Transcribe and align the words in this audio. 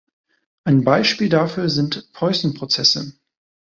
Ein 0.63 0.83
Beispiel 0.83 1.29
dafür 1.29 1.69
sind 1.69 2.11
Poisson-Prozesse. 2.13 3.13